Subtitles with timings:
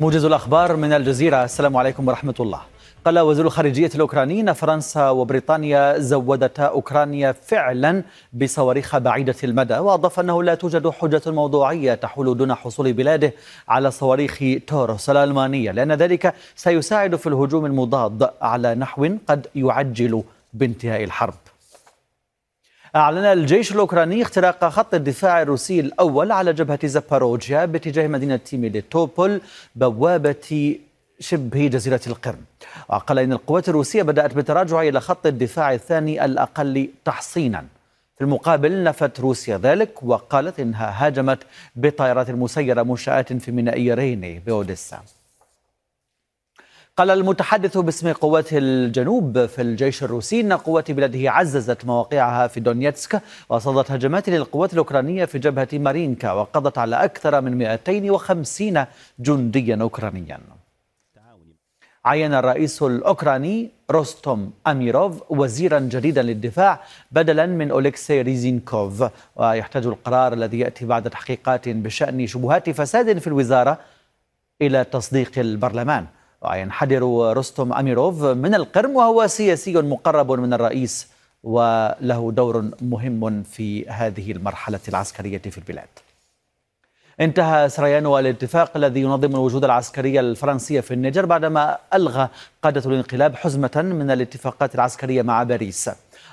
[0.00, 1.44] موجز الأخبار من الجزيرة.
[1.44, 2.60] السلام عليكم ورحمة الله.
[3.04, 8.02] قال وزير الخارجية الأوكراني أن فرنسا وبريطانيا زودتا أوكرانيا فعلا
[8.32, 13.32] بصواريخ بعيدة المدى وأضاف أنه لا توجد حجة موضوعية تحول دون حصول بلاده
[13.68, 20.22] على صواريخ توروس الألمانية لأن ذلك سيساعد في الهجوم المضاد على نحو قد يعجل
[20.54, 21.34] بانتهاء الحرب.
[22.96, 29.40] أعلن الجيش الأوكراني اختراق خط الدفاع الروسي الأول على جبهة زاباروجيا باتجاه مدينة ميليتوبول
[29.76, 30.76] بوابة
[31.20, 32.44] شبه جزيرة القرم.
[32.88, 37.64] وقال إن القوات الروسية بدأت بالتراجع إلى خط الدفاع الثاني الأقل تحصينا.
[38.18, 41.38] في المقابل نفت روسيا ذلك وقالت إنها هاجمت
[41.76, 45.00] بطائرات مسيرة منشآت في ميناء ريني بأوديسا.
[46.96, 53.22] قال المتحدث باسم قوات الجنوب في الجيش الروسي إن قوات بلاده عززت مواقعها في دونيتسك
[53.48, 58.84] وصدت هجمات للقوات الأوكرانية في جبهة مارينكا وقضت على أكثر من 250
[59.18, 60.40] جنديا اوكرانيا.
[62.04, 66.80] عين الرئيس الأوكراني روستوم أميروف وزيرا جديدا للدفاع
[67.12, 69.04] بدلا من اولكسي ريزينكوف
[69.36, 73.78] ويحتاج القرار الذي يأتي بعد تحقيقات بشأن شبهات فساد في الوزارة
[74.62, 76.06] إلى تصديق البرلمان.
[76.42, 77.02] وينحدر
[77.36, 81.08] رستم أميروف من القرم وهو سياسي مقرب من الرئيس
[81.42, 85.88] وله دور مهم في هذه المرحلة العسكرية في البلاد.
[87.20, 92.28] انتهى سريان الاتفاق الذي ينظم الوجود العسكري الفرنسي في النيجر بعدما ألغى
[92.62, 95.90] قادة الانقلاب حزمة من الاتفاقات العسكرية مع باريس.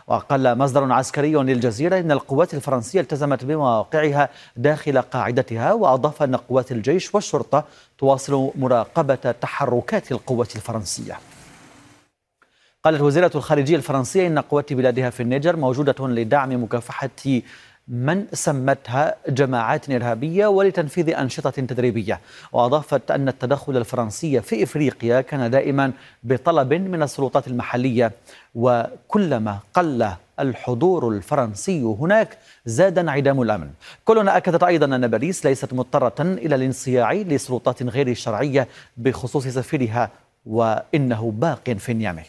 [0.07, 7.15] وقال مصدر عسكري للجزيرة إن القوات الفرنسية التزمت بمواقعها داخل قاعدتها وأضاف أن قوات الجيش
[7.15, 7.63] والشرطة
[7.97, 11.19] تواصل مراقبة تحركات القوات الفرنسية.
[12.83, 17.09] قالت وزيرة الخارجية الفرنسية إن قوات بلادها في النيجر موجودة لدعم مكافحة
[17.87, 22.19] من سمتها جماعات إرهابية ولتنفيذ أنشطة تدريبية
[22.51, 25.91] وأضافت أن التدخل الفرنسي في إفريقيا كان دائما
[26.23, 28.11] بطلب من السلطات المحلية
[28.55, 30.09] وكلما قل
[30.39, 33.69] الحضور الفرنسي هناك زاد انعدام الأمن.
[34.05, 40.09] كلنا أكدت أيضا أن باريس ليست مضطرة إلى الانصياع لسلطات غير شرعية بخصوص سفيرها
[40.45, 42.23] وإنه باق في نيامه.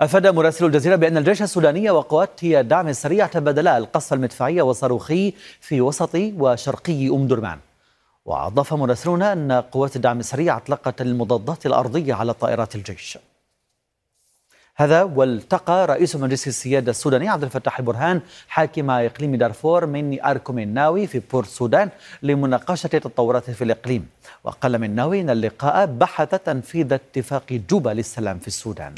[0.00, 6.10] أفاد مراسل الجزيرة بأن الجيش السوداني وقوات الدعم السريع تبادلا القصف المدفعي والصاروخي في وسط
[6.14, 7.58] وشرقي أم درمان.
[8.24, 13.18] وأضاف مراسلون أن قوات الدعم السريع أطلقت المضادات الأرضية على طائرات الجيش.
[14.76, 21.06] هذا والتقى رئيس مجلس السيادة السوداني عبد الفتاح البرهان حاكم إقليم دارفور من أركم الناوي
[21.06, 21.88] في بورت السودان
[22.22, 24.08] لمناقشة تطورات في الإقليم.
[24.44, 28.94] وقال مناوي أن اللقاء بحث تنفيذ اتفاق جوبا للسلام في السودان.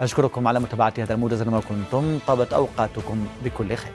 [0.00, 3.92] أشكركم على متابعة هذا الموجز لما كنتم طابت أوقاتكم بكل خير.